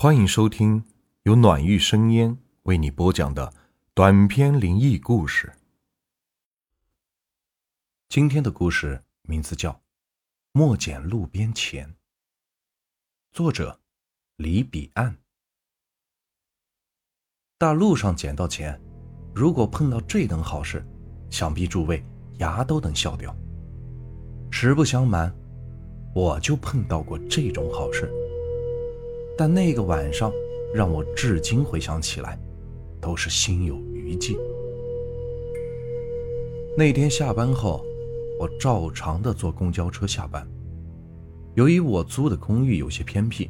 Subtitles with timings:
[0.00, 0.84] 欢迎收听
[1.24, 3.52] 由暖玉生烟为你播讲的
[3.94, 5.52] 短篇灵异故事。
[8.08, 9.72] 今天的故事名字叫
[10.52, 11.88] 《莫捡路边钱》，
[13.32, 13.80] 作者
[14.36, 15.18] 李彼岸。
[17.58, 18.80] 大路上捡到钱，
[19.34, 20.86] 如果碰到这等好事，
[21.28, 22.06] 想必诸位
[22.38, 23.34] 牙都能笑掉。
[24.52, 25.36] 实不相瞒，
[26.14, 28.08] 我就碰到过这种好事。
[29.38, 30.32] 但那个晚上，
[30.74, 32.36] 让我至今回想起来，
[33.00, 34.36] 都是心有余悸。
[36.76, 37.84] 那天下班后，
[38.40, 40.44] 我照常的坐公交车下班。
[41.54, 43.48] 由于我租的公寓有些偏僻，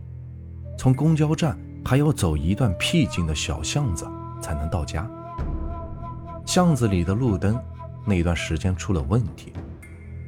[0.77, 4.07] 从公交站还要走一段僻静的小巷子
[4.43, 5.10] 才能到家。
[6.45, 7.59] 巷子里的路灯
[8.07, 9.55] 那段时间出了问题，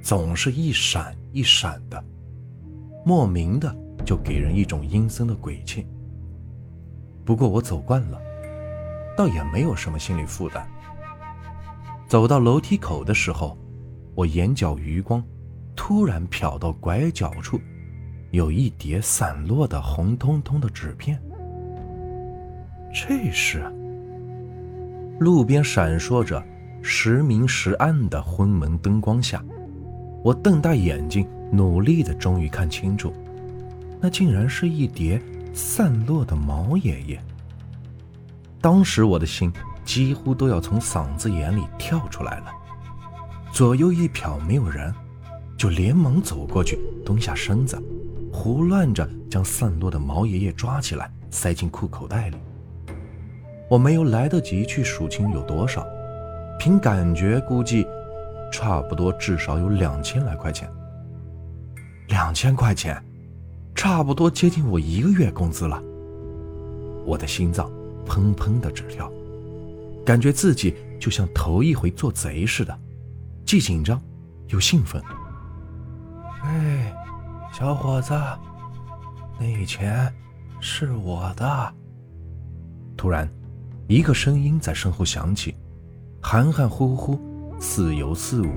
[0.02, 2.02] 总是一闪一闪的，
[3.04, 3.76] 莫名的。
[4.10, 5.86] 就给人一种阴森的鬼气。
[7.24, 8.20] 不过我走惯了，
[9.16, 10.66] 倒也没有什么心理负担。
[12.08, 13.56] 走到楼梯口的时候，
[14.16, 15.24] 我眼角余光
[15.76, 17.60] 突然瞟到拐角处
[18.32, 21.16] 有一叠散落的红彤彤的纸片。
[22.92, 23.62] 这是
[25.20, 26.44] 路边闪烁着
[26.82, 29.40] 时明时暗的昏蒙灯光下，
[30.24, 33.12] 我瞪大眼睛，努力的终于看清楚。
[34.00, 35.20] 那竟然是一叠
[35.52, 37.22] 散落的毛爷爷。
[38.60, 39.52] 当时我的心
[39.84, 42.46] 几乎都要从嗓子眼里跳出来了。
[43.52, 44.94] 左右一瞟没有人，
[45.56, 47.76] 就连忙走过去，蹲下身子，
[48.32, 52.36] 胡乱着将散落的毛爷爷抓起来，塞进裤口袋里。
[53.68, 55.86] 我没有来得及去数清有多少，
[56.58, 57.86] 凭感觉估计，
[58.52, 60.70] 差不多至少有两千来块钱。
[62.08, 63.02] 两千块钱。
[63.80, 65.82] 差不多接近我一个月工资了，
[67.06, 67.72] 我的心脏
[68.06, 69.10] 砰砰的直跳，
[70.04, 72.78] 感觉自己就像头一回做贼似的，
[73.46, 73.98] 既紧张
[74.48, 75.02] 又兴奋。
[76.42, 76.94] 哎，
[77.54, 78.12] 小伙子，
[79.38, 80.12] 那钱
[80.60, 81.74] 是我的。
[82.98, 83.26] 突然，
[83.88, 85.54] 一个声音在身后响起，
[86.20, 87.18] 含含糊糊，
[87.58, 88.50] 似有似无，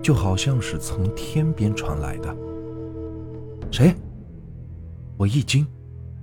[0.00, 2.36] 就好像是从天边传来的。
[3.72, 3.92] 谁？
[5.16, 5.66] 我一惊，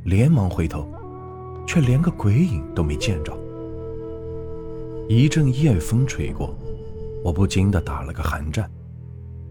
[0.04, 0.88] 连忙回头，
[1.66, 3.36] 却连个鬼影都没见着。
[5.08, 6.56] 一阵夜风吹过，
[7.24, 8.70] 我不禁的打了个寒战。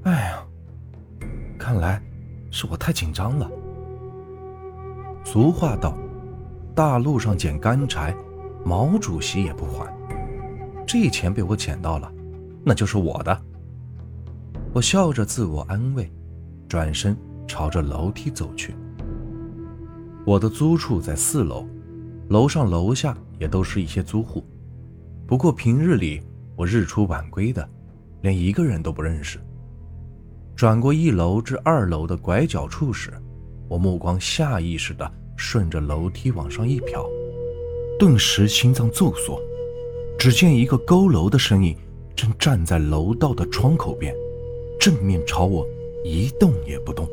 [0.03, 0.43] 哎呀，
[1.59, 2.03] 看来
[2.51, 3.51] 是我太紧张了。
[5.25, 5.97] 俗话道
[6.75, 8.15] ：“大路上捡干柴，
[8.65, 9.91] 毛主席也不还。”
[10.87, 12.11] 这钱被我捡到了，
[12.65, 13.43] 那就是我的。
[14.73, 16.11] 我笑着自我安慰，
[16.69, 18.75] 转身朝着楼梯走去。
[20.27, 21.67] 我的租处在四楼，
[22.29, 24.45] 楼上楼下也都是一些租户。
[25.27, 26.21] 不过平日里
[26.57, 27.67] 我日出晚归的，
[28.21, 29.41] 连一个人都不认识。
[30.55, 33.11] 转过一楼至二楼的拐角处时，
[33.67, 37.09] 我目光下意识地顺着楼梯往上一瞟，
[37.99, 39.41] 顿时心脏骤缩。
[40.19, 41.75] 只见一个佝偻的身影
[42.15, 44.15] 正站在楼道的窗口边，
[44.79, 45.67] 正面朝我，
[46.05, 47.09] 一动也不动。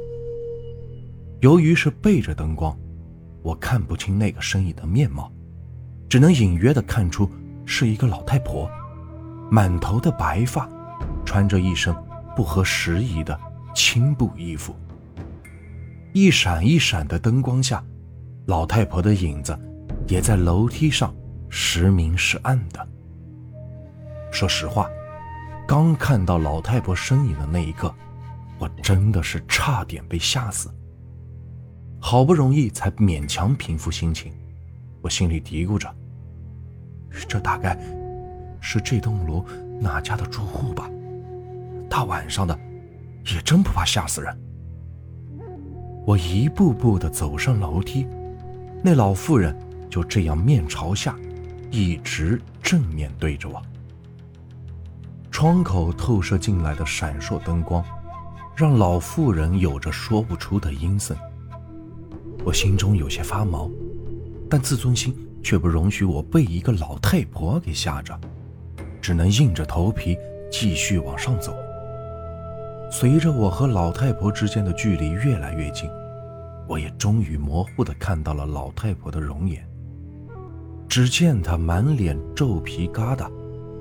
[1.39, 2.77] 由于是背着灯光。
[3.47, 5.31] 我看不清那个身影的面貌，
[6.09, 7.31] 只能隐约的看出
[7.65, 8.69] 是一个老太婆，
[9.49, 10.69] 满头的白发，
[11.23, 11.95] 穿着一身
[12.35, 13.39] 不合时宜的
[13.73, 14.75] 青布衣服。
[16.11, 17.81] 一闪一闪的灯光下，
[18.47, 19.57] 老太婆的影子
[20.09, 21.15] 也在楼梯上
[21.47, 22.85] 时明时暗的。
[24.29, 24.89] 说实话，
[25.65, 27.95] 刚看到老太婆身影的那一刻，
[28.59, 30.69] 我真的是差点被吓死。
[31.99, 34.31] 好不容易才勉强平复心情，
[35.01, 35.93] 我心里嘀咕着
[37.27, 37.77] ：“这大概
[38.61, 39.43] 是这栋楼
[39.79, 40.89] 哪家的住户吧？
[41.89, 42.57] 大晚上的，
[43.25, 44.37] 也真不怕吓死人。”
[46.05, 48.07] 我一步步的走上楼梯，
[48.81, 49.53] 那老妇人
[49.89, 51.13] 就这样面朝下，
[51.69, 53.61] 一直正面对着我。
[55.29, 57.83] 窗口透射进来的闪烁灯光，
[58.55, 61.17] 让老妇人有着说不出的阴森。
[62.47, 63.69] 我心中有些发毛，
[64.49, 65.13] 但自尊心
[65.43, 68.17] 却不容许我被一个老太婆给吓着，
[69.01, 70.17] 只能硬着头皮
[70.49, 71.53] 继续往上走。
[72.89, 75.89] 随着我和老太婆之间的距离越来越近，
[76.69, 79.61] 我也终于模糊地看到了老太婆的容颜。
[80.87, 83.29] 只见她满脸皱皮疙瘩，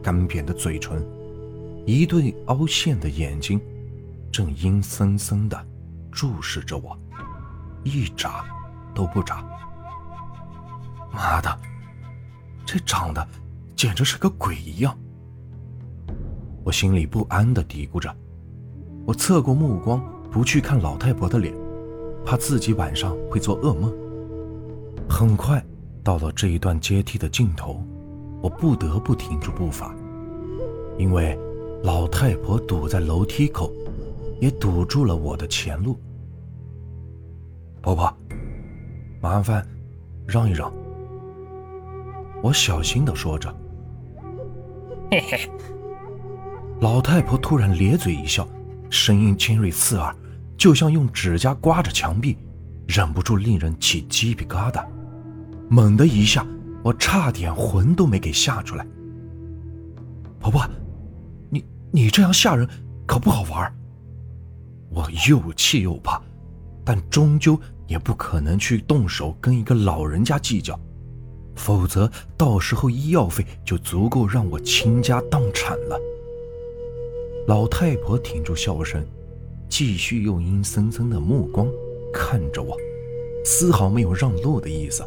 [0.02, 1.06] 干瘪的嘴唇，
[1.86, 3.60] 一对凹陷的眼睛，
[4.32, 5.56] 正阴森森地
[6.10, 6.98] 注视着我，
[7.84, 8.44] 一眨。
[8.96, 9.44] 都不眨，
[11.12, 11.58] 妈的，
[12.64, 13.28] 这长得
[13.76, 14.98] 简直是个鬼一样！
[16.64, 18.12] 我心里不安的嘀咕着，
[19.06, 20.02] 我侧过目光，
[20.32, 21.54] 不去看老太婆的脸，
[22.25, 23.93] 怕自己晚上会做噩梦。
[25.06, 25.62] 很快
[26.02, 27.84] 到了这一段阶梯的尽头，
[28.40, 29.94] 我不得不停住步伐，
[30.96, 31.38] 因为
[31.84, 33.70] 老太婆堵在楼梯口，
[34.40, 36.00] 也堵住了我的前路。
[37.82, 38.12] 婆婆，
[39.26, 39.67] 麻烦
[40.25, 40.73] 让一让。
[42.44, 43.52] 我小心的说着。
[45.11, 45.50] 嘿嘿。
[46.81, 48.46] 老太婆突然咧嘴一笑，
[48.88, 50.14] 声音尖锐刺耳，
[50.56, 52.38] 就像用指甲刮着墙壁，
[52.87, 54.87] 忍不住令人起鸡皮疙瘩。
[55.69, 56.46] 猛的一下，
[56.84, 58.87] 我差点魂都没给吓出来。
[60.38, 60.64] 婆婆，
[61.50, 62.69] 你你这样吓人
[63.05, 63.75] 可不好玩。
[64.88, 66.23] 我又气又怕，
[66.84, 70.79] 但终究也不可能去动手跟一个老人家计较，
[71.55, 75.99] 否则到时候医药费就足够让我倾家荡产了。
[77.47, 79.05] 老太婆挺住笑声，
[79.69, 81.69] 继续用阴森森的目光
[82.12, 82.77] 看着我，
[83.44, 85.05] 丝毫没有让路的意思。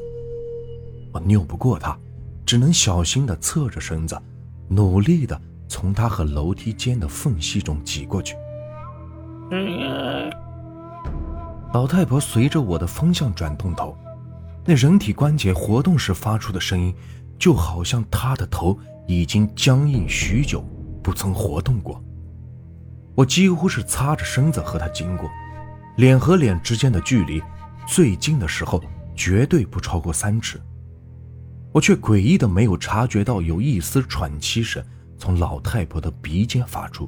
[1.12, 1.98] 我拗不过她，
[2.46, 4.18] 只能小心地侧着身子，
[4.70, 8.36] 努力地从她和楼梯间的缝隙中挤过去。
[11.71, 13.95] 老太婆随着我的方向转动头，
[14.66, 16.94] 那人体关节活动时发出的声音，
[17.38, 20.66] 就好像她的头已经僵硬许久，
[21.04, 22.04] 不曾活动过。
[23.13, 25.30] 我几乎是擦着身子和他经过，
[25.98, 27.39] 脸和脸之间的距离，
[27.88, 28.81] 最近的时候
[29.16, 30.60] 绝对不超过三尺。
[31.71, 34.83] 我却诡异的没有察觉到有一丝喘气声
[35.19, 37.07] 从老太婆的鼻尖发出，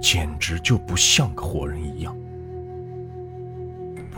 [0.00, 2.14] 简直就不像个活人一样。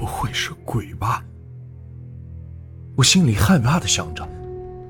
[0.03, 1.23] 不会是鬼吧？
[2.97, 4.29] 我心里害怕的想着，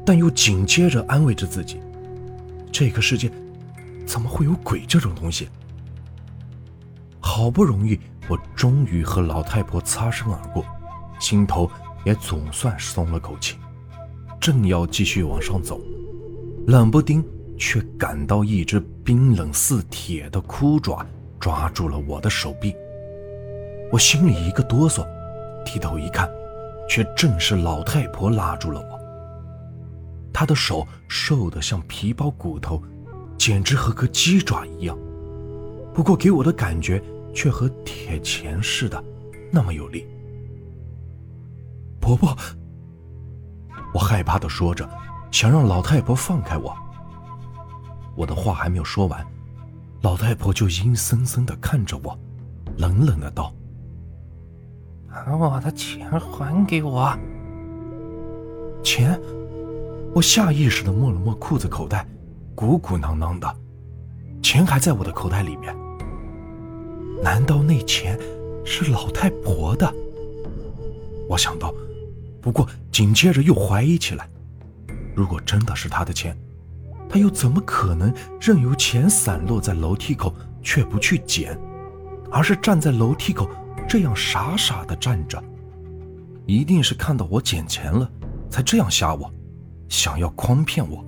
[0.07, 1.79] 但又紧接着安慰着自己：
[2.73, 3.31] 这个世界
[4.07, 5.51] 怎么会有鬼这种东西？
[7.21, 10.65] 好不容易，我终于和老太婆擦身而过，
[11.21, 11.71] 心头
[12.07, 13.59] 也总算松了口气。
[14.41, 15.79] 正要继续往上走，
[16.69, 17.23] 冷不丁
[17.59, 21.05] 却感到一只冰冷似铁的枯爪
[21.39, 22.75] 抓住了我的手臂。
[23.93, 25.07] 我心里一个哆嗦，
[25.65, 26.29] 低头一看，
[26.89, 28.99] 却正是老太婆拉住了我。
[30.33, 32.83] 她的手瘦得像皮包骨头，
[33.39, 34.99] 简直和个鸡爪一样。
[35.95, 37.01] 不过给我的感觉。
[37.35, 39.03] 却和铁钳似的，
[39.51, 40.07] 那么有力。
[41.99, 42.37] 婆婆，
[43.95, 44.87] 我害怕的说着，
[45.31, 46.77] 想让老太婆放开我。
[48.15, 49.27] 我的话还没有说完，
[50.03, 52.15] 老太婆就阴森森的看着我，
[52.77, 53.51] 冷冷的道
[55.13, 57.15] ：“把我的钱还给我。”
[58.83, 59.21] 钱？
[60.15, 62.07] 我下意识的摸了摸裤子口袋，
[62.55, 63.57] 鼓鼓囊囊的，
[64.43, 65.75] 钱还在我的口袋里面。
[67.23, 68.19] 难道那钱
[68.65, 69.91] 是老太婆的？
[71.29, 71.73] 我想到，
[72.43, 74.29] 不过紧接着又怀疑起来：
[75.15, 76.37] 如果真的是她的钱，
[77.09, 81.59] 她又怎么可能任由钱散落在楼梯口却不去捡，
[82.31, 83.49] 而是站在楼梯口
[83.93, 85.39] 这样傻傻的站着？
[86.47, 88.11] 一定是看到我捡钱了，
[88.49, 89.31] 才这样吓我，
[89.87, 91.05] 想要诓骗我。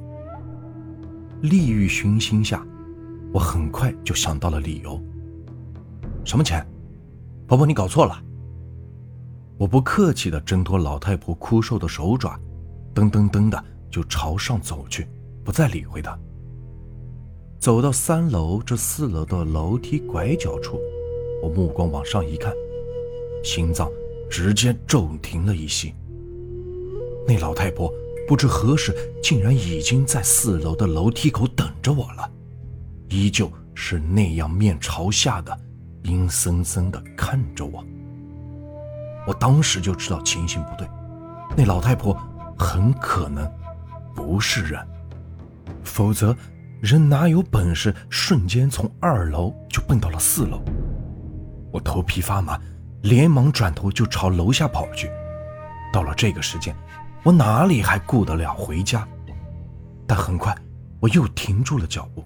[1.41, 2.62] 利欲熏心下，
[3.33, 5.03] 我很快就想到了理由。
[6.26, 6.62] 什么钱？
[7.47, 8.23] 婆婆，你搞错了。
[9.57, 12.38] 我不客气地挣脱老太婆枯瘦的手爪，
[12.95, 15.09] 噔噔噔的就朝上走去，
[15.43, 16.19] 不再理会她。
[17.59, 20.79] 走到三楼这四楼的楼梯拐角处，
[21.43, 22.53] 我目光往上一看，
[23.45, 23.89] 心脏
[24.29, 25.95] 直接骤停了一息。
[27.29, 27.93] 那老太婆
[28.27, 32.29] 不知何时竟然已经在四楼的楼梯口等着我了，
[33.11, 35.57] 依旧是那样面朝下的。
[36.05, 37.83] 阴森森地看着我，
[39.27, 40.87] 我当时就知道情形不对，
[41.57, 42.15] 那老太婆
[42.59, 43.51] 很可能
[44.15, 44.87] 不是人，
[45.83, 46.37] 否则
[46.83, 50.63] 人哪有本事瞬间从二楼就蹦到了四楼？
[51.73, 52.61] 我头皮发麻，
[53.05, 55.09] 连忙转头就朝楼下跑去。
[55.93, 56.75] 到了这个时间，
[57.23, 59.07] 我哪里还顾得了回家？
[60.07, 60.55] 但很快
[61.01, 62.25] 我又停住了脚步，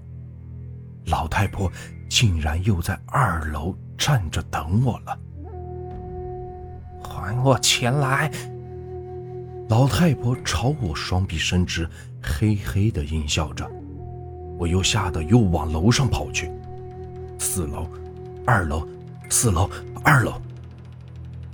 [1.06, 1.70] 老太婆。
[2.10, 5.18] 竟然又在二楼站着等我了！
[7.02, 8.32] 还我钱来！
[9.68, 11.86] 老太婆朝我双臂伸直，
[12.22, 13.70] 嘿嘿的阴笑着。
[14.58, 16.50] 我又吓得又往楼上跑去。
[17.38, 17.86] 四楼，
[18.46, 18.88] 二楼，
[19.28, 19.68] 四楼，
[20.02, 20.40] 二楼。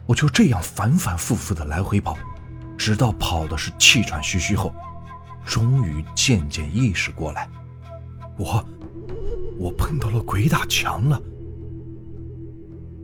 [0.07, 2.17] 我就这样反反复复的来回跑，
[2.77, 4.73] 直到跑的是气喘吁吁后，
[5.45, 7.49] 终于渐渐意识过来，
[8.37, 8.65] 我，
[9.59, 11.21] 我碰到了鬼打墙了。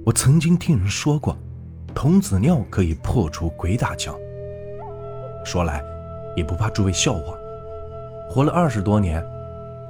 [0.04, 1.36] 我曾经听人说过，
[1.94, 4.14] 童子尿可以破除鬼打墙。
[5.44, 5.82] 说来，
[6.36, 7.34] 也不怕诸位笑话，
[8.28, 9.24] 活了二十多年，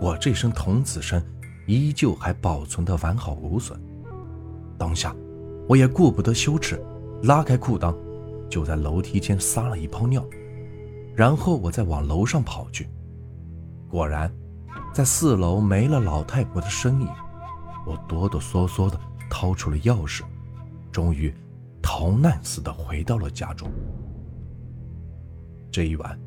[0.00, 1.25] 我这身童子身
[1.67, 3.81] 依旧还保存得完好无损。
[4.79, 5.14] 当下，
[5.69, 6.81] 我也顾不得羞耻，
[7.23, 7.95] 拉开裤裆。
[8.49, 10.27] 就在楼梯间撒了一泡尿，
[11.15, 12.89] 然后我再往楼上跑去。
[13.89, 14.29] 果然，
[14.93, 17.07] 在四楼没了老太婆的身影。
[17.87, 18.99] 我哆哆嗦嗦地
[19.31, 20.23] 掏出了钥匙，
[20.91, 21.33] 终于
[21.81, 23.71] 逃难似的回到了家中。
[25.71, 26.19] 这一晚，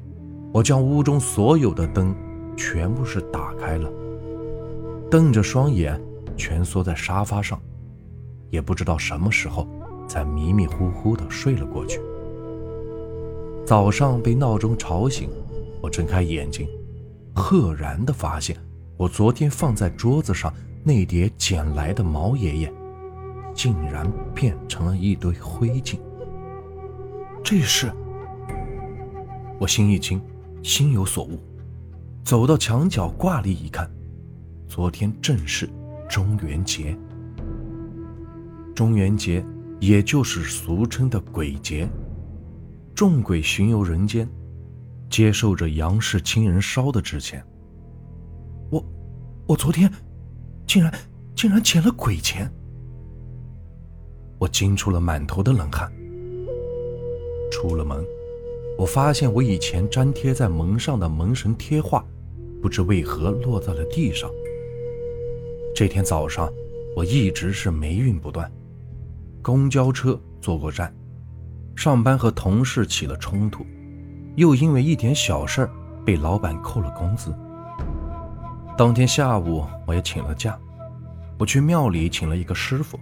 [0.53, 2.15] 我将屋中所有的灯
[2.55, 3.91] 全部是打开了，
[5.11, 6.01] 瞪着双眼
[6.37, 7.61] 蜷缩在沙发上，
[8.49, 9.67] 也不知道什么时候
[10.13, 11.99] 才迷迷糊糊地睡了过去。
[13.65, 15.27] 早上被闹钟吵醒，
[15.81, 16.67] 我睁开眼睛，
[17.33, 18.55] 赫然地发现，
[18.95, 20.53] 我昨天放在桌子上
[20.83, 22.71] 那叠捡来的毛爷爷，
[23.55, 25.97] 竟然变成了一堆灰烬。
[27.43, 27.91] 这是……
[29.57, 30.21] 我心一惊，
[30.61, 31.39] 心有所悟，
[32.23, 33.89] 走到墙角挂历一看，
[34.67, 35.67] 昨天正是
[36.07, 36.95] 中元节。
[38.75, 39.43] 中元节，
[39.83, 41.89] 也就是俗称的鬼节。
[42.95, 44.25] 众鬼巡游人间，
[45.09, 47.45] 接受着杨氏亲人烧的纸钱。
[48.71, 48.81] 我，
[49.45, 49.91] 我昨天
[50.65, 50.93] 竟然
[51.35, 52.49] 竟然捡了鬼钱！
[54.39, 55.91] 我惊出了满头的冷汗。
[57.51, 58.05] 出了门，
[58.77, 62.05] 我发现我以前粘贴在门上的门神贴画，
[62.61, 64.31] 不知为何落在了地上。
[65.75, 66.49] 这天早上，
[66.95, 68.49] 我一直是霉运不断，
[69.43, 70.91] 公交车坐过站。
[71.75, 73.65] 上班和同事起了冲突，
[74.35, 75.69] 又因为一点小事
[76.05, 77.35] 被老板扣了工资。
[78.77, 80.57] 当天下午我也请了假，
[81.37, 82.99] 我去庙里请了一个师傅，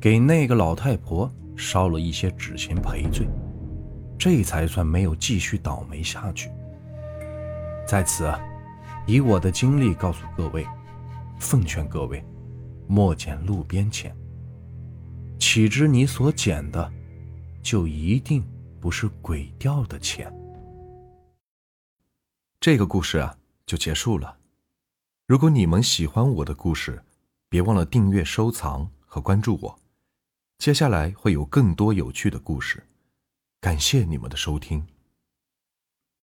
[0.00, 3.28] 给那个老太婆烧了一些纸钱赔罪，
[4.18, 6.50] 这才算没有继续倒霉下去。
[7.86, 8.32] 在此，
[9.06, 10.66] 以我的经历告诉各位，
[11.38, 12.24] 奉劝各位，
[12.86, 14.16] 莫捡路边钱。
[15.42, 16.92] 岂知你所捡的？
[17.64, 18.46] 就一定
[18.80, 20.32] 不是鬼掉的钱。
[22.60, 24.38] 这个故事啊，就结束了。
[25.26, 27.02] 如果你们喜欢我的故事，
[27.48, 29.76] 别忘了订阅、收藏和关注我。
[30.58, 32.86] 接下来会有更多有趣的故事。
[33.60, 34.86] 感谢你们的收听。